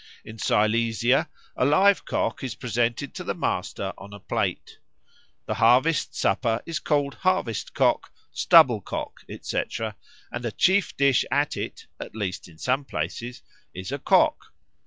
In 0.25 0.39
Silesia 0.39 1.29
a 1.55 1.63
live 1.63 2.05
cock 2.05 2.43
is 2.43 2.55
presented 2.55 3.13
to 3.13 3.23
the 3.23 3.35
master 3.35 3.93
on 3.99 4.13
a 4.13 4.19
plate. 4.19 4.79
The 5.45 5.53
harvest 5.53 6.15
supper 6.15 6.59
is 6.65 6.79
called 6.79 7.13
Harvest 7.13 7.75
cock, 7.75 8.11
Stubble 8.31 8.81
cock, 8.81 9.19
etc., 9.29 9.95
and 10.31 10.43
a 10.43 10.51
chief 10.51 10.97
dish 10.97 11.23
at 11.29 11.55
it, 11.55 11.85
at 11.99 12.15
least 12.15 12.47
in 12.47 12.57
some 12.57 12.83
places, 12.83 13.43
is 13.75 13.91
a 13.91 13.99
cock. 13.99 14.45